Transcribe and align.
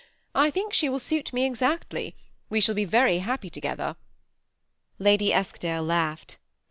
I 0.33 0.49
think 0.49 0.73
she 0.73 0.89
will 0.89 0.97
suit 0.97 1.31
me 1.31 1.45
exactly; 1.45 2.15
we 2.49 2.59
shall 2.59 2.73
be 2.73 2.85
very 2.85 3.19
happy 3.19 3.51
together." 3.51 3.97
Lady 4.97 5.31
Eskdale 5.31 5.83
laughed. 5.83 6.39